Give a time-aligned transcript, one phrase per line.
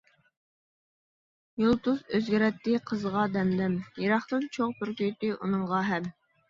[1.65, 6.15] يۇلتۇز ئۆزگىرەتتى قىزغا دەم-دەم، يىراقتىن چوغ پۈركۈيتتى ئۇنىڭغا ھەم.